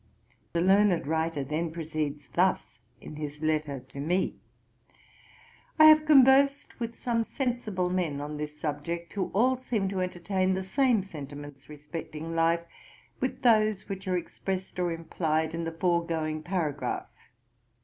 The 0.53 0.61
learned 0.61 1.05
writer 1.05 1.43
then 1.43 1.69
proceeds 1.71 2.27
thus 2.33 2.79
in 2.99 3.17
his 3.17 3.43
letter 3.43 3.81
to 3.89 3.99
me: 3.99 4.33
'I 5.77 5.85
have 5.85 6.05
conversed 6.07 6.79
with 6.79 6.95
some 6.95 7.23
sensible 7.23 7.91
men 7.91 8.19
on 8.19 8.37
this 8.37 8.59
subject, 8.59 9.13
who 9.13 9.27
all 9.31 9.55
seem 9.57 9.89
to 9.89 10.01
entertain 10.01 10.55
the 10.55 10.63
same 10.63 11.03
sentiments 11.03 11.69
respecting 11.69 12.33
life 12.35 12.65
with 13.19 13.43
those 13.43 13.87
which 13.87 14.07
are 14.07 14.17
expressed 14.17 14.79
or 14.79 14.91
implied 14.91 15.53
in 15.53 15.65
the 15.65 15.71
foregoing 15.71 16.41
paragraph. 16.41 17.05